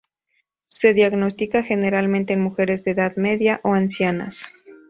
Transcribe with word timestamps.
Se 0.69 0.95
diagnostica 0.95 1.61
generalmente 1.61 2.33
en 2.33 2.41
mujeres 2.41 2.83
de 2.83 2.89
edad 2.89 3.15
media 3.17 3.59
o 3.61 3.75
ancianas. 3.75 4.51